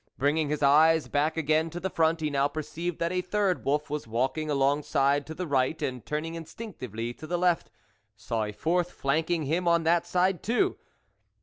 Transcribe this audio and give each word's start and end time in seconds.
Bringing 0.17 0.49
his 0.49 0.63
eyes 0.63 1.07
back 1.07 1.37
again 1.37 1.69
to 1.69 1.79
the 1.79 1.91
front, 1.91 2.21
he 2.21 2.31
now 2.31 2.47
perceived 2.47 2.97
that 2.97 3.11
a 3.11 3.21
third 3.21 3.63
wolf 3.63 3.87
was 3.87 4.07
walking 4.07 4.49
alongside 4.49 5.27
to 5.27 5.35
the 5.35 5.45
right, 5.45 5.79
and 5.79 6.03
turning 6.03 6.33
instinctively 6.33 7.13
to 7.13 7.27
the 7.27 7.37
left, 7.37 7.69
saw 8.15 8.45
a 8.45 8.51
fourth 8.51 8.91
flanking 8.91 9.43
him 9.43 9.67
on 9.67 9.83
that 9.83 10.07
side 10.07 10.41
too. 10.41 10.79